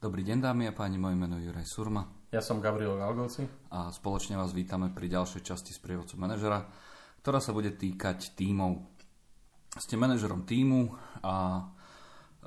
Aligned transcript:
Dobrý 0.00 0.24
deň 0.24 0.40
dámy 0.40 0.64
a 0.64 0.72
páni, 0.72 0.96
moje 0.96 1.12
meno 1.12 1.36
je 1.36 1.52
Juraj 1.52 1.68
Surma. 1.68 2.00
Ja 2.32 2.40
som 2.40 2.56
Gabriel 2.56 2.96
Galgoci. 2.96 3.44
A 3.68 3.92
spoločne 3.92 4.32
vás 4.32 4.56
vítame 4.56 4.88
pri 4.88 5.12
ďalšej 5.12 5.44
časti 5.44 5.76
sprievodcu 5.76 6.16
manažera, 6.16 6.64
ktorá 7.20 7.36
sa 7.36 7.52
bude 7.52 7.76
týkať 7.76 8.32
tímov. 8.32 8.80
Ste 9.76 10.00
manažerom 10.00 10.48
tímu 10.48 10.96
a 11.20 11.68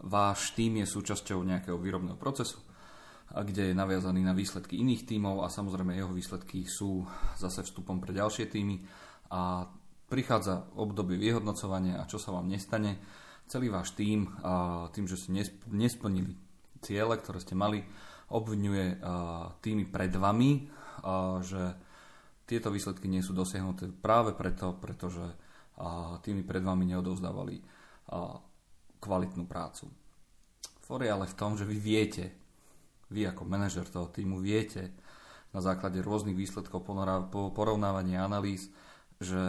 váš 0.01 0.57
tím 0.57 0.81
je 0.81 0.89
súčasťou 0.97 1.45
nejakého 1.45 1.77
výrobného 1.77 2.17
procesu, 2.17 2.57
kde 3.29 3.69
je 3.69 3.77
naviazaný 3.77 4.25
na 4.25 4.33
výsledky 4.33 4.81
iných 4.81 5.05
tímov 5.05 5.45
a 5.45 5.53
samozrejme 5.53 5.93
jeho 5.93 6.09
výsledky 6.09 6.65
sú 6.65 7.05
zase 7.37 7.61
vstupom 7.69 8.01
pre 8.01 8.17
ďalšie 8.17 8.49
týmy 8.49 8.81
a 9.29 9.69
prichádza 10.09 10.73
obdobie 10.73 11.21
vyhodnocovania 11.21 12.01
a 12.01 12.09
čo 12.09 12.17
sa 12.17 12.33
vám 12.33 12.49
nestane, 12.49 12.97
celý 13.45 13.69
váš 13.69 13.93
tím 13.93 14.25
tým, 14.89 15.05
že 15.05 15.21
ste 15.21 15.37
nesplnili 15.69 16.42
ciele, 16.83 17.15
ktoré 17.15 17.39
ste 17.39 17.55
mali, 17.55 17.79
obvinuje 18.29 18.99
týmy 19.63 19.87
pred 19.87 20.11
vami, 20.19 20.67
že 21.41 21.79
tieto 22.43 22.67
výsledky 22.67 23.07
nie 23.07 23.23
sú 23.23 23.31
dosiahnuté 23.31 23.87
práve 23.87 24.35
preto, 24.35 24.75
pretože 24.75 25.23
týmy 26.21 26.43
pred 26.43 26.59
vami 26.59 26.91
neodovzdávali 26.91 27.63
kvalitnú 28.99 29.47
prácu. 29.47 29.87
For 30.83 30.99
je 30.99 31.09
ale 31.09 31.31
v 31.31 31.37
tom, 31.39 31.55
že 31.55 31.63
vy 31.63 31.77
viete, 31.79 32.35
vy 33.07 33.31
ako 33.31 33.47
manažer 33.47 33.87
toho 33.87 34.11
týmu 34.11 34.43
viete 34.43 34.91
na 35.55 35.63
základe 35.63 36.03
rôznych 36.03 36.35
výsledkov 36.35 36.83
porovnávania 37.55 38.27
analýz, 38.27 38.67
že 39.21 39.39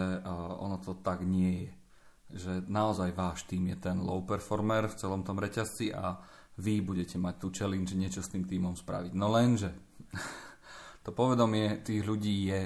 ono 0.61 0.78
to 0.78 0.95
tak 1.03 1.27
nie 1.27 1.66
je. 1.66 1.73
Že 2.34 2.53
naozaj 2.66 3.11
váš 3.14 3.47
tým 3.47 3.73
je 3.73 3.78
ten 3.78 3.98
low 3.98 4.23
performer 4.23 4.87
v 4.87 4.98
celom 4.98 5.23
tom 5.27 5.39
reťazci 5.39 5.95
a 5.95 6.19
vy 6.58 6.80
budete 6.80 7.18
mať 7.18 7.34
tú 7.42 7.48
challenge 7.50 7.94
niečo 7.98 8.22
s 8.22 8.30
tým 8.30 8.46
týmom 8.46 8.78
spraviť. 8.78 9.12
No 9.14 9.30
lenže 9.30 9.74
to 11.04 11.10
povedomie 11.10 11.83
tých 11.83 12.02
ľudí 12.06 12.50
je 12.50 12.61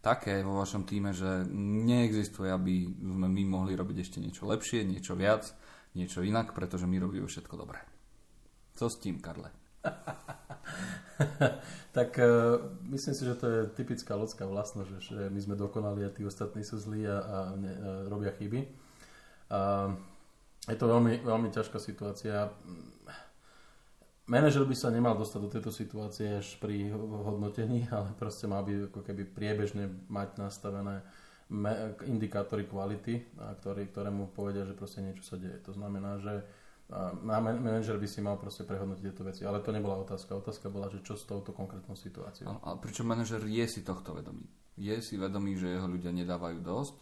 také 0.00 0.40
vo 0.46 0.62
vašom 0.62 0.86
týme, 0.86 1.12
že 1.12 1.44
neexistuje, 1.52 2.48
aby 2.48 2.88
sme 2.88 3.28
my 3.28 3.42
mohli 3.44 3.72
robiť 3.74 3.96
ešte 4.00 4.18
niečo 4.22 4.46
lepšie, 4.48 4.86
niečo 4.86 5.18
viac, 5.18 5.52
niečo 5.98 6.22
inak, 6.22 6.54
pretože 6.54 6.86
my 6.86 6.96
robíme 6.96 7.26
všetko 7.26 7.54
dobré. 7.58 7.82
Co 8.78 8.86
s 8.86 8.96
tým, 9.02 9.18
Karle? 9.18 9.50
tak 11.96 12.14
uh, 12.18 12.62
myslím 12.94 13.14
si, 13.14 13.22
že 13.26 13.34
to 13.34 13.46
je 13.50 13.60
typická 13.74 14.14
ľudská 14.14 14.46
vlastnosť, 14.46 14.88
že, 14.88 15.00
že 15.02 15.22
my 15.34 15.40
sme 15.42 15.56
dokonali 15.58 16.06
a 16.06 16.14
tí 16.14 16.22
ostatní 16.22 16.62
sú 16.62 16.78
zlí 16.78 17.02
a, 17.04 17.18
a, 17.18 17.38
ne, 17.58 17.72
a 17.74 17.90
robia 18.06 18.30
chyby. 18.38 18.60
Uh, 19.50 19.98
je 20.68 20.76
to 20.76 20.86
veľmi, 20.86 21.24
veľmi 21.24 21.48
ťažká 21.50 21.80
situácia. 21.80 22.52
Manažer 24.28 24.68
by 24.68 24.76
sa 24.76 24.92
nemal 24.92 25.16
dostať 25.16 25.40
do 25.40 25.48
tejto 25.48 25.72
situácie 25.72 26.36
až 26.36 26.60
pri 26.60 26.92
hodnotení, 26.92 27.88
ale 27.88 28.12
proste 28.12 28.44
mal 28.44 28.60
by 28.60 28.92
ako 28.92 29.00
keby 29.00 29.24
priebežne 29.24 29.88
mať 30.12 30.36
nastavené 30.36 31.00
indikátory 32.04 32.68
kvality, 32.68 33.24
ktoré, 33.64 33.88
ktoré 33.88 34.12
mu 34.12 34.28
povedia, 34.28 34.68
že 34.68 34.76
proste 34.76 35.00
niečo 35.00 35.24
sa 35.24 35.40
deje. 35.40 35.56
To 35.64 35.72
znamená, 35.72 36.20
že 36.20 36.44
manažer 37.24 37.96
by 37.96 38.04
si 38.04 38.20
mal 38.20 38.36
proste 38.36 38.68
prehodnotiť 38.68 39.04
tieto 39.08 39.24
veci. 39.24 39.48
Ale 39.48 39.64
to 39.64 39.72
nebola 39.72 39.96
otázka. 40.04 40.36
Otázka 40.36 40.68
bola, 40.68 40.92
že 40.92 41.00
čo 41.00 41.16
s 41.16 41.24
touto 41.24 41.56
konkrétnou 41.56 41.96
situáciou. 41.96 42.52
A, 42.60 42.76
pričom 42.76 43.08
manažer 43.08 43.40
je 43.48 43.64
si 43.64 43.80
tohto 43.80 44.12
vedomý. 44.12 44.44
Je 44.76 45.00
si 45.00 45.16
vedomý, 45.16 45.56
že 45.56 45.72
jeho 45.72 45.88
ľudia 45.88 46.12
nedávajú 46.12 46.60
dosť. 46.60 46.96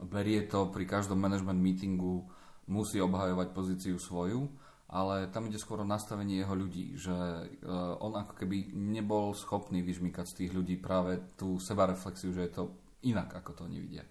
Berie 0.00 0.48
to 0.48 0.72
pri 0.72 0.88
každom 0.88 1.20
management 1.20 1.60
meetingu, 1.60 2.24
musí 2.64 2.96
obhajovať 3.04 3.52
pozíciu 3.52 4.00
svoju 4.00 4.48
ale 4.88 5.26
tam 5.32 5.48
ide 5.48 5.56
skôr 5.56 5.80
o 5.80 5.88
nastavenie 5.88 6.44
jeho 6.44 6.52
ľudí, 6.52 6.94
že 7.00 7.14
uh, 7.14 7.96
on 8.04 8.12
ako 8.14 8.36
keby 8.36 8.76
nebol 8.76 9.32
schopný 9.32 9.80
vyžmykať 9.80 10.26
z 10.28 10.36
tých 10.44 10.50
ľudí 10.52 10.76
práve 10.76 11.24
tú 11.40 11.56
sebareflexiu, 11.56 12.36
že 12.36 12.44
je 12.44 12.52
to 12.52 12.64
inak, 13.04 13.32
ako 13.32 13.50
to 13.56 13.60
oni 13.64 13.80
vidia. 13.80 14.04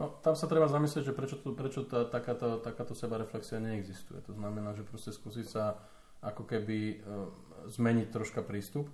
No, 0.00 0.08
tam 0.24 0.32
sa 0.32 0.48
treba 0.48 0.72
zamyslieť, 0.72 1.12
že 1.12 1.16
prečo, 1.16 1.36
to, 1.36 1.52
prečo 1.52 1.84
tá, 1.84 2.08
takáto, 2.08 2.56
takáto 2.64 2.96
sebareflexia 2.96 3.60
neexistuje. 3.60 4.24
To 4.24 4.32
znamená, 4.32 4.72
že 4.72 4.88
proste 4.88 5.12
skúsiť 5.12 5.46
sa 5.46 5.76
ako 6.24 6.48
keby 6.48 7.04
uh, 7.04 7.28
zmeniť 7.68 8.08
troška 8.08 8.40
prístup 8.40 8.88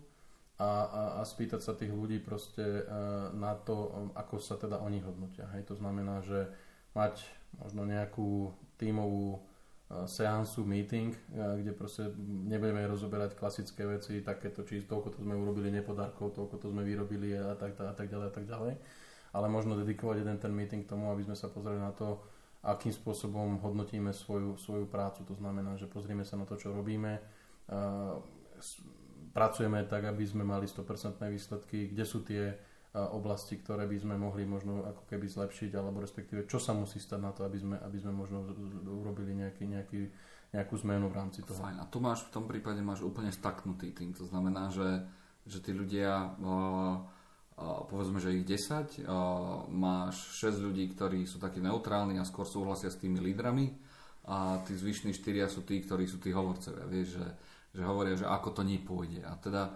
a, 0.58 0.66
a, 0.66 1.02
a 1.18 1.22
spýtať 1.22 1.62
sa 1.62 1.78
tých 1.78 1.94
ľudí 1.94 2.18
proste 2.18 2.82
uh, 2.82 3.30
na 3.30 3.54
to, 3.54 4.10
ako 4.18 4.42
sa 4.42 4.58
teda 4.58 4.82
oni 4.82 4.98
hodnotia. 4.98 5.46
Hej? 5.54 5.70
To 5.70 5.78
znamená, 5.78 6.18
že 6.26 6.50
mať 6.98 7.22
možno 7.62 7.86
nejakú 7.86 8.50
tímovú 8.76 9.46
seansu, 9.88 10.68
meeting, 10.68 11.16
kde 11.32 11.72
proste 11.72 12.12
nebudeme 12.44 12.84
rozoberať 12.84 13.32
klasické 13.32 13.88
veci, 13.88 14.20
takéto, 14.20 14.60
či 14.60 14.84
toľko 14.84 15.16
to 15.16 15.18
sme 15.24 15.32
urobili 15.32 15.72
nepodarkov, 15.72 16.36
toľko 16.36 16.60
to 16.60 16.66
sme 16.68 16.84
vyrobili 16.84 17.32
a 17.32 17.56
tak, 17.56 17.72
a 17.80 17.96
tak 17.96 18.12
ďalej 18.12 18.26
a 18.28 18.34
tak 18.36 18.44
ďalej. 18.44 18.72
Ale 19.32 19.46
možno 19.48 19.80
dedikovať 19.80 20.24
jeden 20.24 20.36
ten 20.36 20.52
meeting 20.52 20.84
tomu, 20.84 21.08
aby 21.08 21.24
sme 21.24 21.36
sa 21.36 21.48
pozreli 21.48 21.80
na 21.80 21.96
to, 21.96 22.20
akým 22.60 22.92
spôsobom 22.92 23.64
hodnotíme 23.64 24.12
svoju, 24.12 24.60
svoju 24.60 24.84
prácu. 24.92 25.24
To 25.24 25.32
znamená, 25.32 25.80
že 25.80 25.88
pozrieme 25.88 26.24
sa 26.24 26.36
na 26.36 26.44
to, 26.44 26.60
čo 26.60 26.68
robíme, 26.68 27.24
pracujeme 29.32 29.88
tak, 29.88 30.04
aby 30.04 30.24
sme 30.28 30.44
mali 30.44 30.68
100% 30.68 31.16
výsledky, 31.32 31.92
kde 31.96 32.04
sú 32.04 32.20
tie 32.28 32.60
oblasti, 33.14 33.60
ktoré 33.60 33.86
by 33.86 33.98
sme 34.00 34.14
mohli 34.18 34.42
možno 34.48 34.82
ako 34.82 35.06
keby 35.06 35.30
zlepšiť, 35.30 35.70
alebo 35.78 36.02
respektíve 36.02 36.48
čo 36.50 36.58
sa 36.58 36.74
musí 36.74 36.98
stať 36.98 37.20
na 37.20 37.30
to, 37.30 37.46
aby 37.46 37.58
sme, 37.60 37.76
aby 37.78 37.98
sme 38.00 38.12
možno 38.16 38.42
urobili 38.88 39.36
nejaký, 39.38 39.64
nejaký, 39.68 40.00
nejakú 40.56 40.74
zmenu 40.82 41.12
v 41.12 41.14
rámci 41.14 41.44
toho. 41.44 41.60
Fajn. 41.60 41.78
A 41.78 41.86
tu 41.86 42.02
máš 42.02 42.26
v 42.26 42.34
tom 42.34 42.44
prípade 42.48 42.80
máš 42.80 43.04
úplne 43.04 43.30
staknutý 43.30 43.92
tým. 43.92 44.16
To 44.16 44.24
znamená, 44.24 44.72
že, 44.72 45.04
že 45.44 45.60
tí 45.60 45.76
ľudia, 45.76 46.38
povedzme, 47.92 48.18
že 48.18 48.40
ich 48.40 48.44
10, 48.48 49.06
máš 49.68 50.14
6 50.40 50.64
ľudí, 50.64 50.88
ktorí 50.94 51.28
sú 51.28 51.36
takí 51.36 51.60
neutrálni 51.60 52.16
a 52.16 52.28
skôr 52.28 52.48
súhlasia 52.48 52.88
s 52.88 52.98
tými 52.98 53.20
lídrami 53.20 53.68
a 54.28 54.60
tí 54.64 54.76
zvyšní 54.76 55.16
štyria 55.16 55.48
sú 55.48 55.64
tí, 55.64 55.80
ktorí 55.80 56.04
sú 56.04 56.20
tí 56.20 56.32
hovorcovia. 56.32 56.84
Vieš, 56.84 57.08
že, 57.16 57.26
že 57.76 57.82
hovoria, 57.84 58.16
že 58.16 58.28
ako 58.28 58.60
to 58.60 58.62
nepôjde. 58.64 59.24
A 59.24 59.36
teda 59.40 59.72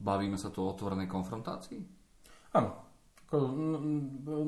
bavíme 0.00 0.40
sa 0.40 0.48
tu 0.48 0.64
o 0.64 0.70
otvorenej 0.72 1.08
konfrontácii? 1.08 1.97
Áno. 2.54 2.70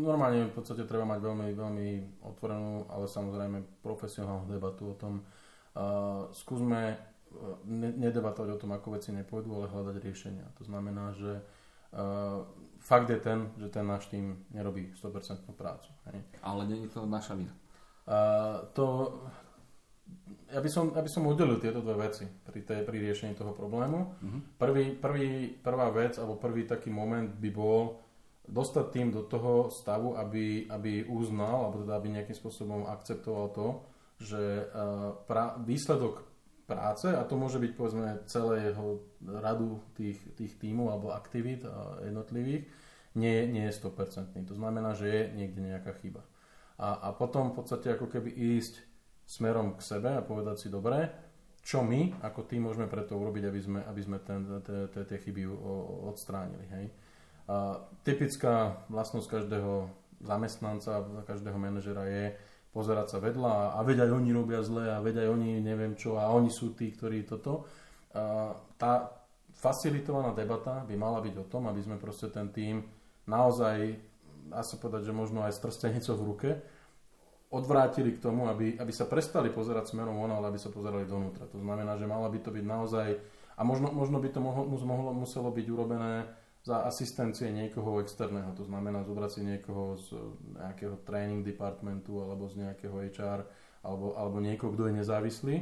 Normálne 0.01 0.49
v 0.49 0.57
podstate 0.57 0.89
treba 0.89 1.05
mať 1.05 1.21
veľmi, 1.21 1.49
veľmi 1.53 1.89
otvorenú, 2.25 2.89
ale 2.89 3.05
samozrejme 3.05 3.85
profesionálnu 3.85 4.49
debatu 4.49 4.93
o 4.93 4.97
tom. 4.97 5.21
Uh, 5.77 6.33
skúsme 6.33 6.97
ne, 7.69 7.91
nedebatovať 7.93 8.51
o 8.57 8.61
tom, 8.61 8.73
ako 8.73 8.97
veci 8.97 9.13
nepôjdu, 9.13 9.53
ale 9.53 9.71
hľadať 9.71 9.97
riešenia. 10.01 10.47
To 10.57 10.65
znamená, 10.65 11.13
že 11.13 11.45
uh, 11.93 12.43
fakt 12.81 13.13
je 13.13 13.21
ten, 13.21 13.53
že 13.61 13.69
ten 13.69 13.85
náš 13.85 14.09
tým 14.09 14.49
nerobí 14.51 14.97
100% 14.97 15.45
prácu. 15.55 15.93
Hej. 16.11 16.25
Ale 16.41 16.65
nie 16.67 16.89
je 16.89 16.91
to 16.91 17.05
naša 17.05 17.37
vina. 17.37 17.53
Uh, 18.09 18.65
to, 18.73 19.21
ja 20.51 20.59
by, 20.59 20.71
som, 20.71 20.91
ja 20.91 21.03
by 21.03 21.11
som 21.11 21.31
udelil 21.31 21.63
tieto 21.63 21.79
dve 21.79 22.11
veci 22.11 22.27
pri, 22.27 22.61
tej, 22.67 22.83
pri 22.83 22.97
riešení 22.99 23.39
toho 23.39 23.55
problému. 23.55 23.99
Uh-huh. 24.03 24.41
Prvý, 24.59 24.99
prvý, 24.99 25.55
prvá 25.55 25.89
vec, 25.95 26.19
alebo 26.19 26.43
prvý 26.43 26.67
taký 26.67 26.91
moment 26.91 27.31
by 27.31 27.51
bol 27.55 28.03
dostať 28.51 28.87
tým 28.91 29.09
do 29.15 29.23
toho 29.31 29.71
stavu, 29.71 30.19
aby, 30.19 30.67
aby 30.67 31.07
uznal, 31.07 31.71
alebo 31.71 31.87
teda 31.87 31.95
aby 32.03 32.09
nejakým 32.19 32.35
spôsobom 32.35 32.91
akceptoval 32.91 33.47
to, 33.55 33.69
že 34.19 34.43
uh, 34.75 35.15
pra, 35.25 35.55
výsledok 35.63 36.27
práce, 36.67 37.07
a 37.07 37.23
to 37.23 37.39
môže 37.39 37.63
byť 37.63 37.73
povedzme 37.79 38.07
celé 38.27 38.75
jeho 38.75 39.07
radu 39.23 39.79
tých, 39.95 40.19
tých 40.35 40.59
tímov 40.59 40.99
alebo 40.99 41.15
aktivít 41.15 41.63
uh, 41.63 42.03
jednotlivých, 42.03 42.67
nie, 43.15 43.47
nie 43.47 43.71
je 43.71 43.75
100%. 43.75 44.35
To 44.51 44.55
znamená, 44.55 44.95
že 44.99 45.07
je 45.07 45.23
niekde 45.35 45.63
nejaká 45.63 45.95
chyba. 45.99 46.23
A, 46.79 47.11
a 47.11 47.15
potom 47.15 47.55
v 47.55 47.63
podstate 47.63 47.91
ako 47.95 48.07
keby 48.07 48.31
ísť 48.31 48.90
smerom 49.31 49.79
k 49.79 49.81
sebe 49.87 50.11
a 50.19 50.27
povedať 50.27 50.67
si, 50.67 50.69
dobre, 50.75 51.07
čo 51.63 51.87
my 51.87 52.19
ako 52.27 52.51
tým 52.51 52.67
môžeme 52.67 52.91
preto 52.91 53.15
urobiť, 53.15 53.47
aby 53.47 53.61
sme, 53.63 53.81
aby 53.87 54.01
sme 54.03 54.19
ten, 54.27 54.43
tie 54.91 55.19
chyby 55.23 55.47
odstránili. 56.11 56.67
Hej. 56.67 56.87
A 57.47 57.79
typická 58.03 58.83
vlastnosť 58.91 59.29
každého 59.31 59.73
zamestnanca, 60.27 61.07
každého 61.31 61.59
manažera 61.63 62.11
je 62.11 62.35
pozerať 62.71 63.07
sa 63.15 63.19
vedľa 63.19 63.75
a 63.75 63.79
veď 63.83 64.11
oni 64.11 64.31
robia 64.31 64.63
zle 64.63 64.91
a 64.91 65.03
veď 65.03 65.31
oni 65.31 65.59
neviem 65.63 65.95
čo 65.95 66.19
a 66.19 66.31
oni 66.31 66.51
sú 66.51 66.75
tí, 66.75 66.91
ktorí 66.91 67.27
toto. 67.27 67.67
A 68.15 68.55
tá 68.79 69.11
facilitovaná 69.55 70.35
debata 70.35 70.83
by 70.87 70.95
mala 70.95 71.23
byť 71.23 71.35
o 71.39 71.47
tom, 71.51 71.67
aby 71.71 71.83
sme 71.83 72.03
proste 72.03 72.31
ten 72.31 72.51
tým 72.51 72.83
naozaj, 73.27 73.95
dá 74.51 74.63
sa 74.63 74.75
povedať, 74.79 75.11
že 75.11 75.15
možno 75.15 75.43
aj 75.43 75.55
s 75.55 75.63
v 75.63 76.23
ruke, 76.27 76.51
odvrátili 77.51 78.15
k 78.15 78.23
tomu, 78.23 78.47
aby, 78.47 78.79
aby 78.79 78.93
sa 78.95 79.11
prestali 79.11 79.51
pozerať 79.51 79.91
smerom 79.91 80.15
von, 80.23 80.31
ale 80.31 80.55
aby 80.55 80.59
sa 80.59 80.71
pozerali 80.71 81.03
donútra. 81.03 81.51
To 81.51 81.59
znamená, 81.59 81.99
že 81.99 82.07
mala 82.07 82.31
by 82.31 82.39
to 82.39 82.55
byť 82.55 82.65
naozaj, 82.65 83.09
a 83.59 83.63
možno, 83.67 83.91
možno 83.91 84.23
by 84.23 84.31
to 84.31 84.39
mohlo, 84.39 84.65
mohlo, 84.87 85.11
muselo 85.11 85.51
byť 85.51 85.67
urobené 85.67 86.31
za 86.63 86.87
asistencie 86.87 87.51
niekoho 87.51 87.99
externého, 88.05 88.53
to 88.53 88.69
znamená 88.69 89.03
zobrať 89.03 89.31
si 89.33 89.41
niekoho 89.43 89.97
z 89.97 90.13
nejakého 90.61 91.03
training 91.09 91.41
departmentu 91.41 92.21
alebo 92.21 92.47
z 92.53 92.69
nejakého 92.69 92.97
HR 93.11 93.49
alebo, 93.81 94.13
alebo 94.15 94.45
niekoho, 94.45 94.77
kto 94.77 94.93
je 94.93 94.99
nezávislý 95.01 95.57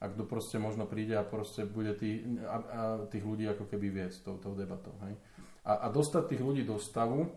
a 0.00 0.08
kto 0.08 0.24
proste 0.24 0.56
možno 0.56 0.88
príde 0.88 1.12
a 1.20 1.26
proste 1.26 1.68
bude 1.68 1.92
tý, 1.92 2.24
a, 2.48 2.56
a 2.56 2.80
tých 3.12 3.24
ľudí 3.28 3.44
ako 3.44 3.68
keby 3.68 3.92
viesť 3.92 4.24
tou, 4.24 4.36
tou 4.40 4.56
debatou. 4.56 4.96
Hej? 5.04 5.20
A, 5.68 5.84
a 5.84 5.86
dostať 5.92 6.32
tých 6.32 6.42
ľudí 6.42 6.64
do 6.64 6.80
stavu, 6.80 7.28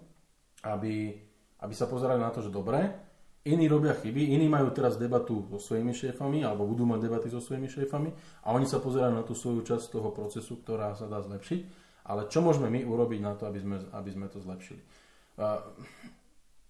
aby, 0.64 1.20
aby 1.60 1.74
sa 1.76 1.90
pozerali 1.92 2.24
na 2.24 2.32
to, 2.32 2.40
že 2.40 2.54
dobre, 2.54 3.11
iní 3.46 3.66
robia 3.66 3.98
chyby, 3.98 4.38
iní 4.38 4.46
majú 4.46 4.70
teraz 4.70 5.02
debatu 5.02 5.50
so 5.50 5.58
svojimi 5.58 5.98
šéfami, 5.98 6.46
alebo 6.46 6.70
budú 6.70 6.86
mať 6.86 7.00
debaty 7.02 7.28
so 7.34 7.42
svojimi 7.42 7.66
šéfami 7.66 8.14
a 8.46 8.54
oni 8.54 8.70
sa 8.70 8.78
pozerajú 8.78 9.14
na 9.18 9.26
tú 9.26 9.34
svoju 9.34 9.66
časť 9.66 9.98
toho 9.98 10.14
procesu, 10.14 10.62
ktorá 10.62 10.94
sa 10.94 11.10
dá 11.10 11.22
zlepšiť. 11.26 11.82
Ale 12.06 12.26
čo 12.30 12.42
môžeme 12.42 12.70
my 12.70 12.82
urobiť 12.86 13.20
na 13.22 13.34
to, 13.38 13.46
aby 13.46 13.62
sme, 13.62 13.78
aby 13.94 14.10
sme 14.10 14.28
to 14.30 14.42
zlepšili? 14.42 14.82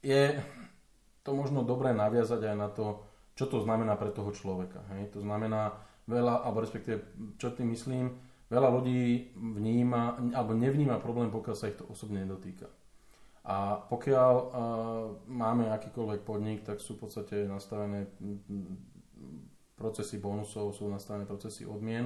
Je 0.04 0.24
to 1.24 1.32
možno 1.32 1.64
dobré 1.64 1.96
naviazať 1.96 2.42
aj 2.52 2.56
na 2.56 2.68
to, 2.68 3.04
čo 3.36 3.48
to 3.48 3.64
znamená 3.64 3.96
pre 3.96 4.12
toho 4.12 4.32
človeka. 4.36 4.84
Hej? 4.96 5.16
To 5.16 5.24
znamená 5.24 5.72
veľa, 6.08 6.44
alebo 6.44 6.64
respektíve, 6.64 7.04
čo 7.40 7.56
tým 7.56 7.72
myslím, 7.72 8.12
veľa 8.52 8.70
ľudí 8.76 9.32
vníma, 9.40 10.20
alebo 10.36 10.52
nevníma 10.52 11.00
problém, 11.00 11.32
pokiaľ 11.32 11.56
sa 11.56 11.72
ich 11.72 11.80
to 11.80 11.88
osobne 11.88 12.28
nedotýka. 12.28 12.68
A 13.42 13.82
pokiaľ 13.90 14.34
uh, 14.38 14.50
máme 15.26 15.74
akýkoľvek 15.74 16.22
podnik, 16.22 16.62
tak 16.62 16.78
sú 16.78 16.94
v 16.94 17.10
podstate 17.10 17.50
nastavené 17.50 18.06
procesy 19.74 20.22
bonusov, 20.22 20.78
sú 20.78 20.86
nastavené 20.86 21.26
procesy 21.26 21.66
odmien. 21.66 22.06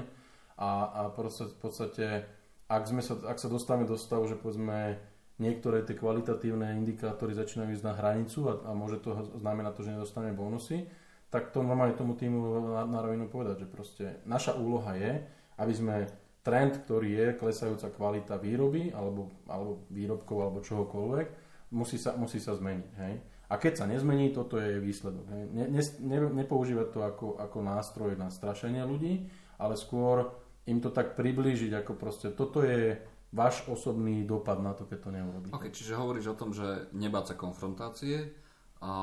A, 0.55 0.87
a 0.95 0.99
v 1.11 1.59
podstate, 1.59 2.23
ak, 2.71 2.83
sme 2.87 3.03
sa, 3.03 3.19
ak 3.27 3.35
sa 3.35 3.51
dostávame 3.51 3.83
do 3.83 3.99
stavu, 3.99 4.31
že 4.31 4.39
povedzme 4.39 4.95
niektoré 5.35 5.83
tie 5.83 5.99
kvalitatívne 5.99 6.71
indikátory 6.79 7.35
začínajú 7.35 7.75
ísť 7.75 7.83
na 7.83 7.93
hranicu 7.99 8.47
a, 8.47 8.53
a 8.63 8.71
môže 8.71 9.03
to 9.03 9.35
znamenať 9.35 9.75
to, 9.75 9.81
že 9.83 9.93
nedostaneme 9.99 10.31
bonusy, 10.31 10.87
tak 11.27 11.51
to 11.51 11.59
normálne 11.59 11.99
tomu 11.99 12.15
týmu 12.15 12.71
na, 12.71 12.87
na 12.87 12.99
rovinu 13.03 13.27
povedať, 13.27 13.67
že 13.67 13.67
proste 13.67 14.05
naša 14.23 14.55
úloha 14.55 14.95
je, 14.95 15.19
aby 15.59 15.73
sme 15.75 16.07
trend, 16.45 16.85
ktorý 16.85 17.09
je 17.09 17.27
klesajúca 17.41 17.89
kvalita 17.89 18.37
výroby 18.37 18.93
alebo, 18.93 19.33
alebo 19.49 19.89
výrobkov 19.89 20.37
alebo 20.37 20.61
čohokoľvek, 20.61 21.27
musí 21.73 21.97
sa, 21.97 22.13
musí 22.13 22.37
sa 22.37 22.53
zmeniť. 22.53 22.91
Hej? 23.01 23.13
A 23.49 23.57
keď 23.57 23.73
sa 23.81 23.89
nezmení, 23.89 24.29
toto 24.29 24.61
je 24.61 24.77
výsledok. 24.77 25.25
Hej? 25.33 25.41
Ne, 25.49 25.65
ne, 25.73 25.81
ne, 25.81 26.17
nepoužívať 26.45 26.87
to 26.93 26.99
ako, 27.01 27.27
ako 27.41 27.57
nástroj 27.65 28.13
na 28.13 28.29
strašenie 28.29 28.85
ľudí, 28.85 29.25
ale 29.57 29.73
skôr 29.73 30.29
im 30.69 30.77
to 30.77 30.93
tak 30.93 31.17
priblížiť, 31.17 31.73
ako 31.81 31.97
proste 31.97 32.29
toto 32.29 32.61
je 32.61 32.93
váš 33.33 33.65
osobný 33.65 34.21
dopad 34.21 34.61
na 34.61 34.77
to, 34.77 34.85
keď 34.85 34.97
to 35.01 35.09
neurobíte. 35.09 35.53
Ok, 35.57 35.73
čiže 35.73 35.97
hovoríš 35.97 36.33
o 36.33 36.39
tom, 36.39 36.53
že 36.53 36.93
nebáť 36.93 37.33
sa 37.33 37.35
konfrontácie 37.35 38.31
a 38.85 38.93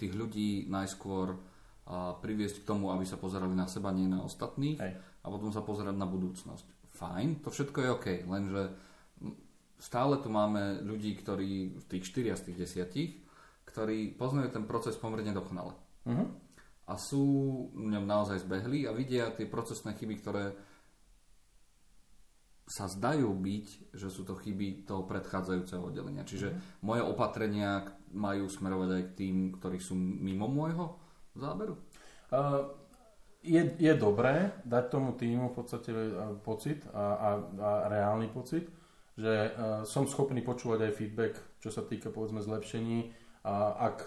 tých 0.00 0.12
ľudí 0.16 0.72
najskôr 0.72 1.36
a 1.82 2.14
priviesť 2.14 2.62
k 2.62 2.68
tomu, 2.68 2.94
aby 2.94 3.02
sa 3.02 3.18
pozerali 3.18 3.58
na 3.58 3.66
seba, 3.66 3.90
nie 3.90 4.06
na 4.06 4.22
ostatných 4.22 4.78
Hej. 4.78 4.94
A 5.22 5.26
potom 5.30 5.54
sa 5.54 5.62
pozerať 5.62 5.94
na 5.94 6.06
budúcnosť. 6.06 6.66
Fajn, 6.92 7.40
to 7.40 7.48
všetko 7.48 7.78
je 7.78 7.88
OK, 7.94 8.06
lenže 8.26 8.62
stále 9.82 10.18
tu 10.22 10.30
máme 10.30 10.82
ľudí, 10.86 11.18
ktorí 11.18 11.82
v 11.82 11.84
tých 11.90 12.04
4 12.10 12.38
z 12.38 12.42
tých 12.50 12.58
10, 12.86 13.66
ktorí 13.66 14.14
poznajú 14.14 14.54
ten 14.54 14.64
proces 14.66 14.94
pomerne 14.94 15.34
dokonale. 15.34 15.74
Uh-huh. 16.06 16.26
A 16.86 16.94
sú 16.98 17.24
v 17.74 17.88
ňom 17.90 18.06
naozaj 18.06 18.46
zbehli 18.46 18.86
a 18.86 18.94
vidia 18.94 19.34
tie 19.34 19.46
procesné 19.50 19.94
chyby, 19.98 20.14
ktoré 20.22 20.44
sa 22.72 22.86
zdajú 22.86 23.26
byť, 23.26 23.66
že 23.92 24.08
sú 24.08 24.22
to 24.22 24.38
chyby 24.38 24.86
toho 24.86 25.04
predchádzajúceho 25.04 25.92
oddelenia. 25.92 26.24
Čiže 26.24 26.48
mm. 26.54 26.58
moje 26.86 27.02
opatrenia 27.04 27.84
majú 28.14 28.46
smerovať 28.46 28.88
aj 28.96 29.02
k 29.10 29.16
tým, 29.18 29.36
ktorí 29.58 29.76
sú 29.82 29.98
mimo 29.98 30.46
môjho 30.48 30.96
záberu? 31.36 31.76
Uh, 32.32 32.70
je, 33.42 33.62
je 33.76 33.92
dobré 33.98 34.54
dať 34.62 34.84
tomu 34.88 35.12
týmu 35.18 35.50
v 35.50 35.54
podstate 35.58 35.90
pocit 36.46 36.86
a, 36.94 37.04
a, 37.14 37.30
a 37.58 37.70
reálny 37.90 38.30
pocit, 38.30 38.70
že 39.18 39.52
uh, 39.52 39.82
som 39.82 40.06
schopný 40.06 40.40
počúvať 40.40 40.88
aj 40.88 40.96
feedback, 40.96 41.34
čo 41.58 41.68
sa 41.68 41.82
týka 41.82 42.08
povedzme 42.08 42.40
zlepšení 42.40 43.12
a 43.42 43.76
ak 43.92 44.06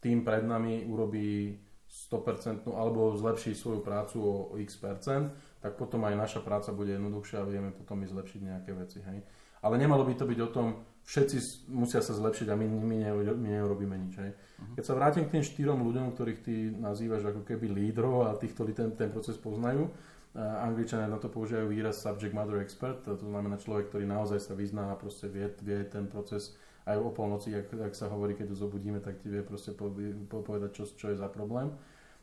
tým 0.00 0.24
pred 0.24 0.46
nami 0.46 0.86
urobí 0.88 1.58
100% 1.90 2.70
alebo 2.70 3.18
zlepší 3.18 3.52
svoju 3.52 3.82
prácu 3.82 4.16
o, 4.22 4.34
x 4.56 4.78
percent, 4.78 5.34
tak 5.58 5.74
potom 5.74 6.06
aj 6.06 6.14
naša 6.14 6.40
práca 6.40 6.70
bude 6.70 6.94
jednoduchšia 6.94 7.42
a 7.42 7.48
vieme 7.50 7.74
potom 7.74 8.00
i 8.00 8.06
zlepšiť 8.06 8.40
nejaké 8.40 8.70
veci. 8.72 9.02
Hej. 9.02 9.26
Ale 9.60 9.76
nemalo 9.76 10.08
by 10.08 10.14
to 10.16 10.24
byť 10.24 10.38
o 10.40 10.48
tom, 10.48 10.66
všetci 11.04 11.68
musia 11.74 12.00
sa 12.00 12.14
zlepšiť 12.14 12.48
a 12.52 12.54
my, 12.56 12.66
my, 12.66 12.98
my 13.34 13.48
neurobíme 13.60 13.96
nič. 13.98 14.14
Hej. 14.20 14.30
Uh-huh. 14.32 14.74
Keď 14.78 14.84
sa 14.84 14.94
vrátim 14.96 15.24
k 15.26 15.38
tým 15.38 15.44
štyrom 15.44 15.82
ľuďom, 15.82 16.14
ktorých 16.14 16.40
ty 16.40 16.54
nazývaš 16.70 17.34
ako 17.34 17.42
keby 17.44 17.66
lídrov 17.66 18.30
a 18.30 18.38
tých, 18.38 18.54
ktorí 18.54 18.72
ten, 18.72 18.94
ten 18.94 19.10
proces 19.10 19.36
poznajú, 19.36 19.90
uh, 19.90 20.64
Angličania 20.64 21.10
na 21.10 21.18
to 21.18 21.26
používajú 21.26 21.66
výraz 21.66 22.00
subject 22.00 22.32
matter 22.32 22.62
expert, 22.62 23.02
to 23.04 23.18
znamená 23.18 23.58
človek, 23.58 23.90
ktorý 23.90 24.04
naozaj 24.06 24.38
sa 24.38 24.52
vyzná 24.54 24.94
a 24.94 25.00
proste 25.00 25.26
vie, 25.26 25.50
vie 25.60 25.82
ten 25.88 26.06
proces 26.06 26.54
aj 26.88 26.96
o 26.96 27.12
polnoci, 27.12 27.52
ak, 27.52 27.76
ak 27.76 27.92
sa 27.92 28.08
hovorí, 28.08 28.32
keď 28.32 28.54
ho 28.54 28.56
zobudíme, 28.56 29.04
tak 29.04 29.20
ti 29.20 29.28
vie 29.28 29.44
proste 29.44 29.76
po, 29.76 29.92
po, 30.32 30.40
povedať, 30.40 30.70
čo, 30.72 30.84
čo 30.88 31.12
je 31.12 31.20
za 31.20 31.28
problém. 31.28 31.74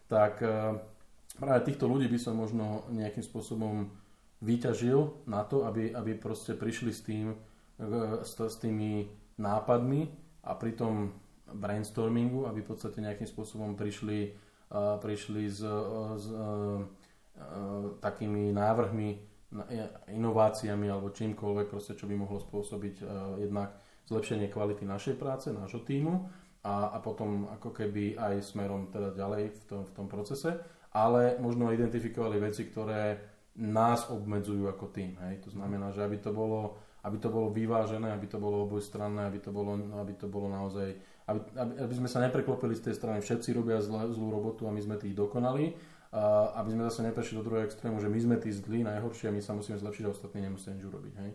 Tak 0.08 0.34
uh, 0.42 0.80
práve 1.38 1.62
týchto 1.68 1.86
ľudí 1.86 2.08
by 2.08 2.20
som 2.24 2.40
možno 2.40 2.88
nejakým 2.90 3.22
spôsobom 3.22 3.92
vyťažil 4.42 5.26
na 5.26 5.42
to, 5.44 5.66
aby, 5.66 5.94
aby 5.94 6.14
proste 6.14 6.54
prišli 6.54 6.92
s 6.94 7.02
tým, 7.02 7.34
s, 8.22 8.32
s 8.38 8.56
tými 8.62 9.10
nápadmi 9.38 10.10
a 10.46 10.54
pri 10.54 10.78
tom 10.78 11.14
brainstormingu, 11.48 12.46
aby 12.46 12.62
v 12.62 12.70
podstate 12.70 13.02
nejakým 13.02 13.26
spôsobom 13.26 13.74
prišli, 13.74 14.36
uh, 14.74 15.00
prišli 15.00 15.44
s, 15.48 15.62
s 16.18 16.26
uh, 16.30 16.84
takými 18.02 18.52
návrhmi, 18.52 19.10
inováciami 20.12 20.92
alebo 20.92 21.16
čímkoľvek, 21.16 21.68
proste, 21.72 21.96
čo 21.96 22.10
by 22.10 22.16
mohlo 22.20 22.42
spôsobiť 22.42 22.96
uh, 23.02 23.08
jednak 23.40 23.80
zlepšenie 24.08 24.52
kvality 24.52 24.84
našej 24.84 25.16
práce, 25.20 25.52
nášho 25.52 25.84
týmu 25.84 26.28
a, 26.64 26.96
a 26.96 26.98
potom 27.00 27.48
ako 27.52 27.72
keby 27.72 28.20
aj 28.20 28.44
smerom 28.44 28.92
teda 28.92 29.16
ďalej 29.16 29.56
v 29.56 29.62
tom, 29.68 29.82
v 29.84 29.92
tom 29.96 30.08
procese, 30.12 30.52
ale 30.96 31.40
možno 31.40 31.72
identifikovali 31.72 32.40
veci, 32.40 32.68
ktoré 32.68 33.20
nás 33.58 34.06
obmedzujú 34.08 34.70
ako 34.70 34.94
tým. 34.94 35.18
Hej? 35.28 35.42
To 35.50 35.50
znamená, 35.58 35.90
že 35.90 36.06
aby 36.06 36.22
to 36.22 36.30
bolo, 36.30 36.78
aby 37.02 37.18
to 37.18 37.34
bolo 37.34 37.50
vyvážené, 37.50 38.14
aby 38.14 38.30
to 38.30 38.38
bolo 38.38 38.70
obojstranné, 38.70 39.26
aby 39.26 39.42
to 39.42 39.50
bolo, 39.50 39.74
aby 39.98 40.14
to 40.14 40.30
bolo 40.30 40.48
naozaj, 40.48 40.94
aby, 41.26 41.40
aby, 41.58 41.94
sme 41.98 42.06
sa 42.06 42.22
nepreklopili 42.22 42.78
z 42.78 42.90
tej 42.90 42.96
strany, 43.02 43.18
všetci 43.20 43.58
robia 43.58 43.82
zlá, 43.82 44.06
zlú 44.14 44.30
robotu 44.30 44.70
a 44.70 44.72
my 44.72 44.80
sme 44.80 45.02
tých 45.02 45.18
dokonali, 45.18 45.74
a 46.14 46.64
aby 46.64 46.70
sme 46.72 46.88
zase 46.88 47.04
neprešli 47.04 47.36
do 47.36 47.44
druhého 47.44 47.68
extrému, 47.68 48.00
že 48.00 48.08
my 48.08 48.20
sme 48.22 48.36
tí 48.40 48.54
zlí, 48.54 48.86
najhorší 48.86 49.28
a 49.28 49.36
my 49.36 49.42
sa 49.44 49.52
musíme 49.58 49.76
zlepšiť 49.76 50.04
a 50.08 50.14
ostatní 50.14 50.40
nemusia 50.46 50.72
nič 50.72 50.88
urobiť. 50.88 51.14
Hej? 51.20 51.32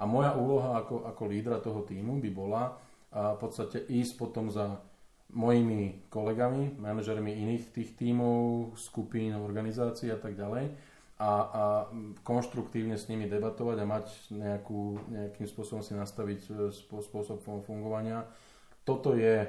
A 0.00 0.04
moja 0.04 0.34
úloha 0.34 0.82
ako, 0.82 1.06
ako 1.06 1.22
lídra 1.30 1.62
toho 1.62 1.86
týmu 1.86 2.18
by 2.18 2.30
bola 2.34 2.74
a 3.14 3.32
v 3.32 3.38
podstate 3.38 3.86
ísť 3.86 4.18
potom 4.18 4.50
za 4.50 4.82
mojimi 5.30 6.10
kolegami, 6.10 6.76
manažermi 6.76 7.32
iných 7.32 7.70
tých 7.70 7.90
tímov, 7.96 8.74
skupín, 8.76 9.36
organizácií 9.38 10.10
a 10.12 10.18
tak 10.18 10.36
ďalej 10.36 10.74
a, 11.16 11.32
a 11.32 11.62
konštruktívne 12.20 13.00
s 13.00 13.08
nimi 13.08 13.24
debatovať 13.24 13.76
a 13.80 13.86
mať 13.88 14.06
nejakú, 14.36 15.00
nejakým 15.08 15.48
spôsobom 15.48 15.80
si 15.80 15.96
nastaviť 15.96 16.40
e, 16.44 16.50
spôsob 16.76 17.40
fungovania. 17.40 18.28
Toto 18.84 19.16
je, 19.16 19.48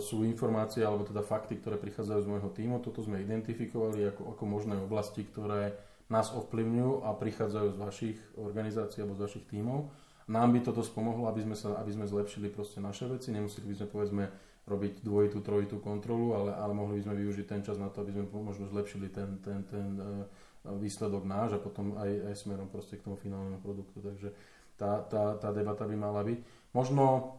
sú 0.00 0.24
informácie 0.24 0.80
alebo 0.80 1.04
teda 1.04 1.20
fakty, 1.20 1.60
ktoré 1.60 1.76
prichádzajú 1.76 2.20
z 2.24 2.30
môjho 2.32 2.50
týmu. 2.56 2.80
Toto 2.80 3.04
sme 3.04 3.20
identifikovali 3.20 4.08
ako, 4.08 4.32
ako 4.32 4.44
možné 4.48 4.80
oblasti, 4.80 5.20
ktoré 5.20 5.76
nás 6.08 6.32
ovplyvňujú 6.32 7.04
a 7.04 7.12
prichádzajú 7.12 7.68
z 7.76 7.78
vašich 7.78 8.18
organizácií 8.40 9.04
alebo 9.04 9.20
z 9.20 9.24
vašich 9.28 9.46
tímov. 9.52 9.92
Nám 10.32 10.56
by 10.56 10.64
toto 10.64 10.80
spomohlo, 10.80 11.28
aby 11.28 11.44
sme, 11.44 11.56
sa, 11.60 11.76
aby 11.76 11.92
sme 11.92 12.08
zlepšili 12.08 12.48
proste 12.48 12.80
naše 12.80 13.04
veci. 13.04 13.36
Nemuseli 13.36 13.68
by 13.68 13.76
sme 13.76 13.88
povedzme 13.90 14.24
robiť 14.64 15.02
dvojitú, 15.02 15.42
trojitú 15.42 15.76
kontrolu, 15.82 16.38
ale, 16.38 16.54
ale 16.54 16.72
mohli 16.72 17.02
by 17.02 17.10
sme 17.10 17.14
využiť 17.20 17.46
ten 17.46 17.60
čas 17.60 17.76
na 17.76 17.90
to, 17.90 18.00
aby 18.06 18.14
sme 18.14 18.24
možno 18.32 18.70
zlepšili 18.70 19.10
ten, 19.10 19.42
ten, 19.42 19.66
ten, 19.66 19.98
ten 19.98 20.49
výsledok 20.64 21.24
náš 21.24 21.56
a 21.56 21.62
potom 21.62 21.96
aj, 21.96 22.32
aj 22.32 22.34
smerom 22.36 22.68
proste 22.68 23.00
k 23.00 23.04
tomu 23.04 23.16
finálnemu 23.16 23.60
produktu. 23.64 24.00
Takže 24.04 24.28
tá, 24.76 25.00
tá, 25.08 25.36
tá 25.36 25.48
debata 25.52 25.88
by 25.88 25.96
mala 25.96 26.20
byť. 26.24 26.38
Možno 26.76 27.36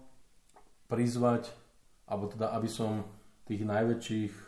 prizvať, 0.89 1.49
alebo 2.09 2.27
teda, 2.27 2.51
aby 2.57 2.67
som 2.67 3.07
tých 3.47 3.63
najväčších 3.63 4.33
e, 4.33 4.43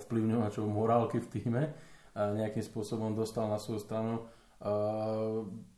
ovplyvňovačov 0.00 0.64
morálky 0.64 1.20
v 1.20 1.30
týme 1.30 1.62
e, 1.68 1.70
nejakým 2.16 2.64
spôsobom 2.64 3.12
dostal 3.12 3.46
na 3.46 3.60
svoju 3.60 3.80
stranu, 3.84 4.14
e, 4.18 4.22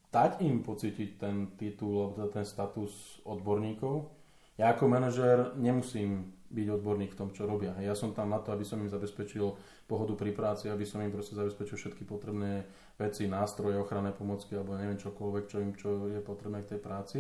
dať 0.09 0.41
im 0.47 0.63
pocítiť 0.63 1.11
ten 1.19 1.53
titul, 1.59 2.07
alebo 2.07 2.15
teda 2.23 2.29
ten 2.41 2.47
status 2.47 3.21
odborníkov. 3.27 4.09
Ja 4.57 4.73
ako 4.73 4.89
manažér 4.89 5.59
nemusím 5.59 6.38
byť 6.49 6.67
odborník 6.81 7.13
v 7.13 7.19
tom, 7.19 7.29
čo 7.31 7.45
robia. 7.45 7.77
Ja 7.85 7.93
som 7.93 8.17
tam 8.17 8.33
na 8.33 8.41
to, 8.41 8.57
aby 8.57 8.65
som 8.65 8.81
im 8.81 8.89
zabezpečil 8.89 9.53
pohodu 9.85 10.17
pri 10.17 10.33
práci, 10.33 10.73
aby 10.73 10.89
som 10.89 11.05
im 11.05 11.13
proste 11.13 11.37
zabezpečil 11.37 11.77
všetky 11.77 12.09
potrebné 12.09 12.65
veci, 12.97 13.29
nástroje, 13.29 13.77
ochranné 13.77 14.17
pomocky 14.17 14.57
alebo 14.57 14.77
neviem 14.77 14.97
čokoľvek, 14.97 15.45
čo 15.45 15.57
im 15.61 15.73
čo 15.77 16.09
je 16.09 16.21
potrebné 16.25 16.65
k 16.65 16.77
tej 16.77 16.81
práci. 16.81 17.19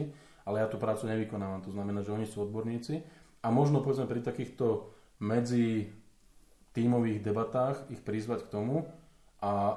Ale 0.49 0.65
ja 0.65 0.67
tú 0.67 0.81
prácu 0.81 1.05
nevykonávam, 1.13 1.61
to 1.61 1.69
znamená, 1.69 2.01
že 2.01 2.17
oni 2.17 2.25
sú 2.25 2.49
odborníci 2.49 3.05
a 3.45 3.53
možno 3.53 3.85
povedzme 3.85 4.09
pri 4.09 4.25
takýchto 4.25 4.89
medzi 5.21 5.93
tímových 6.73 7.21
debatách 7.21 7.93
ich 7.93 8.01
prizvať 8.01 8.49
k 8.49 8.53
tomu 8.53 8.89
a 9.45 9.77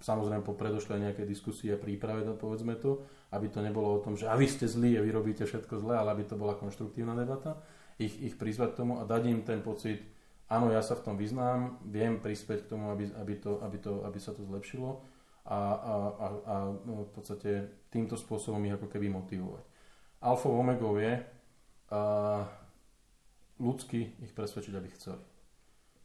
samozrejme 0.00 0.46
po 0.46 0.54
predošlej 0.54 1.10
nejakej 1.10 1.26
diskusie 1.26 1.74
a 1.74 1.80
príprave, 1.80 2.24
povedzme 2.38 2.78
to, 2.78 3.02
aby 3.34 3.50
to 3.50 3.60
nebolo 3.60 3.98
o 3.98 4.02
tom, 4.02 4.14
že 4.14 4.30
a 4.30 4.38
vy 4.38 4.46
ste 4.46 4.64
zlí 4.70 4.94
a 4.96 5.04
vy 5.04 5.10
robíte 5.10 5.44
všetko 5.44 5.82
zle, 5.82 5.98
ale 5.98 6.14
aby 6.14 6.24
to 6.24 6.38
bola 6.38 6.54
konštruktívna 6.54 7.18
debata, 7.18 7.58
ich, 7.98 8.14
ich 8.22 8.34
prizvať 8.38 8.74
k 8.74 8.78
tomu 8.80 9.02
a 9.02 9.04
dať 9.04 9.22
im 9.26 9.42
ten 9.42 9.60
pocit, 9.60 10.00
áno, 10.46 10.70
ja 10.70 10.80
sa 10.80 10.94
v 10.94 11.04
tom 11.04 11.16
vyznám, 11.18 11.82
viem 11.84 12.22
prispieť 12.22 12.64
k 12.64 12.70
tomu, 12.70 12.94
aby, 12.94 13.10
aby, 13.18 13.34
to, 13.36 13.58
aby, 13.60 13.78
to, 13.82 13.92
aby 14.06 14.18
sa 14.22 14.32
to 14.32 14.46
zlepšilo 14.46 15.02
a, 15.44 15.58
a, 15.58 15.94
a, 16.14 16.26
a 16.46 16.54
no, 16.86 17.04
v 17.04 17.12
podstate 17.12 17.50
týmto 17.90 18.14
spôsobom 18.14 18.62
ich 18.64 18.74
ako 18.78 18.86
keby 18.86 19.10
motivovať. 19.10 19.64
Alfa 20.22 20.48
omegou 20.48 20.96
je 20.96 21.14
a, 21.90 22.00
ľudsky 23.58 24.14
ich 24.22 24.32
presvedčiť, 24.32 24.74
aby 24.78 24.88
chceli. 24.94 25.24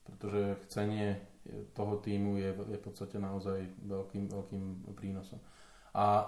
Pretože 0.04 0.60
chcenie 0.68 1.16
toho 1.76 2.00
týmu 2.00 2.40
je, 2.40 2.50
je 2.50 2.78
v 2.80 2.84
podstate 2.84 3.20
naozaj 3.20 3.64
veľkým, 3.88 4.32
veľkým 4.32 4.64
prínosom. 4.96 5.40
A 5.94 6.28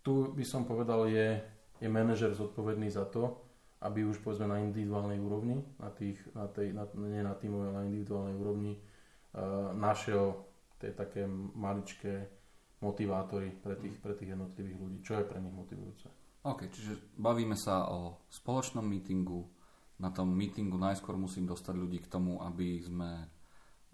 tu 0.00 0.32
by 0.32 0.44
som 0.46 0.64
povedal, 0.64 1.08
je, 1.10 1.40
je 1.80 1.88
manažer 1.88 2.32
zodpovedný 2.32 2.88
za 2.88 3.04
to, 3.08 3.49
aby 3.80 4.04
už 4.04 4.20
povedzme 4.20 4.52
na 4.52 4.60
individuálnej 4.60 5.16
úrovni, 5.16 5.56
na 5.80 5.88
tých, 5.88 6.20
na 6.36 6.44
tej, 6.52 6.76
na, 6.76 6.84
nie 7.00 7.24
na 7.24 7.32
týmovej, 7.32 7.72
ale 7.72 7.76
na 7.80 7.86
individuálnej 7.88 8.36
úrovni 8.36 8.72
uh, 8.76 9.72
našiel 9.72 10.36
tie 10.76 10.92
také 10.92 11.24
maličké 11.56 12.28
motivátory 12.80 13.52
pre 13.60 13.76
tých, 13.76 13.96
pre 14.00 14.12
tých 14.16 14.36
jednotlivých 14.36 14.76
ľudí, 14.80 14.98
čo 15.04 15.20
je 15.20 15.24
pre 15.28 15.40
nich 15.40 15.52
motivujúce. 15.52 16.08
OK, 16.40 16.72
čiže 16.72 17.20
bavíme 17.20 17.52
sa 17.56 17.92
o 17.92 18.24
spoločnom 18.32 18.84
mítingu. 18.84 19.44
Na 20.00 20.08
tom 20.08 20.32
mítingu 20.32 20.80
najskôr 20.80 21.12
musím 21.20 21.44
dostať 21.44 21.76
ľudí 21.76 22.00
k 22.00 22.08
tomu, 22.08 22.40
aby 22.40 22.80
sme 22.80 23.28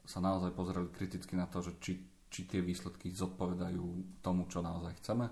sa 0.07 0.23
naozaj 0.23 0.55
pozreli 0.55 0.87
kriticky 0.95 1.35
na 1.35 1.51
to, 1.51 1.59
že 1.67 1.83
či, 1.83 1.93
či 2.31 2.47
tie 2.47 2.63
výsledky 2.63 3.11
zodpovedajú 3.11 4.23
tomu, 4.23 4.47
čo 4.47 4.63
naozaj 4.63 5.03
chceme. 5.03 5.27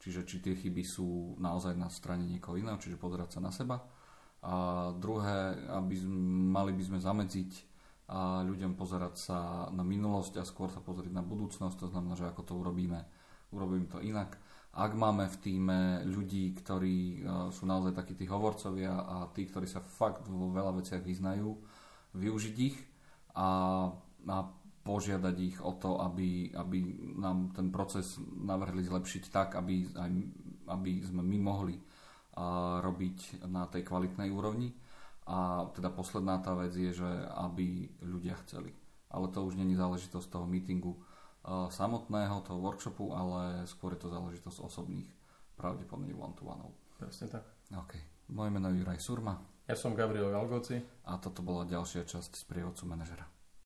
Čiže 0.00 0.26
či 0.28 0.36
tie 0.44 0.54
chyby 0.56 0.82
sú 0.84 1.38
naozaj 1.40 1.78
na 1.78 1.88
strane 1.88 2.28
niekoho 2.28 2.60
iného, 2.60 2.76
čiže 2.76 3.00
pozerať 3.00 3.38
sa 3.38 3.40
na 3.40 3.50
seba. 3.54 3.80
A 4.44 4.92
druhé, 4.92 5.56
aby 5.72 5.96
mali 6.52 6.76
by 6.76 6.82
sme 6.84 6.98
zamedziť 7.00 7.50
a 8.04 8.44
ľuďom 8.44 8.76
pozerať 8.76 9.14
sa 9.16 9.38
na 9.72 9.80
minulosť 9.80 10.36
a 10.36 10.44
skôr 10.44 10.68
sa 10.68 10.84
pozrieť 10.84 11.08
na 11.08 11.24
budúcnosť, 11.24 11.76
to 11.80 11.88
znamená, 11.88 12.12
že 12.12 12.28
ako 12.28 12.42
to 12.44 12.52
urobíme, 12.52 13.00
urobím 13.56 13.88
to 13.88 14.04
inak. 14.04 14.36
Ak 14.74 14.92
máme 14.92 15.30
v 15.30 15.40
týme 15.40 15.78
ľudí, 16.04 16.52
ktorí 16.58 16.98
e, 16.98 17.16
sú 17.54 17.62
naozaj 17.64 17.94
takí 17.94 18.18
tí 18.18 18.26
hovorcovia 18.26 18.92
a 18.92 19.16
tí, 19.30 19.46
ktorí 19.46 19.70
sa 19.70 19.78
fakt 19.80 20.26
vo 20.26 20.50
veľa 20.50 20.74
veciach 20.82 21.00
vyznajú, 21.00 21.54
využiť 22.18 22.56
ich 22.58 22.76
a, 23.38 23.88
a 24.26 24.36
požiadať 24.84 25.36
ich 25.40 25.56
o 25.64 25.72
to, 25.74 25.98
aby, 26.04 26.52
aby 26.52 26.78
nám 27.16 27.56
ten 27.56 27.72
proces 27.72 28.20
navrhli 28.20 28.84
zlepšiť 28.84 29.24
tak, 29.32 29.56
aby, 29.56 29.88
aj, 29.96 30.10
aby 30.68 30.92
sme 31.00 31.24
my 31.24 31.38
mohli 31.40 31.76
a, 32.36 32.78
robiť 32.84 33.48
na 33.48 33.64
tej 33.66 33.82
kvalitnej 33.88 34.28
úrovni. 34.28 34.76
A 35.24 35.64
teda 35.72 35.88
posledná 35.88 36.36
tá 36.44 36.52
vec 36.52 36.76
je, 36.76 36.92
že 36.92 37.10
aby 37.40 37.88
ľudia 38.04 38.36
chceli. 38.44 38.76
Ale 39.08 39.32
to 39.32 39.40
už 39.40 39.56
není 39.56 39.72
záležitosť 39.72 40.28
toho 40.28 40.44
meetingu 40.44 41.00
uh, 41.00 41.72
samotného, 41.72 42.44
toho 42.44 42.60
workshopu, 42.60 43.16
ale 43.16 43.64
skôr 43.64 43.96
je 43.96 44.04
to 44.04 44.12
záležitosť 44.12 44.58
osobných, 44.60 45.08
pravdepodobne 45.56 46.12
one-to-one. 46.12 46.68
Presne 47.00 47.32
tak. 47.32 47.48
OK. 47.72 47.96
Moje 48.36 48.50
meno 48.52 48.68
je 48.68 48.84
Juraj 48.84 49.00
Surma. 49.00 49.40
Ja 49.64 49.76
som 49.76 49.96
Gabriel 49.96 50.28
Galgoci. 50.28 50.76
A 51.08 51.16
toto 51.16 51.40
bola 51.40 51.64
ďalšia 51.64 52.04
časť 52.04 52.36
z 52.36 52.44
prievodcu 52.44 52.84
manažera. 52.84 53.33